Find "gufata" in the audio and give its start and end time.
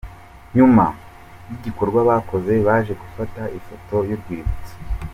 3.01-3.41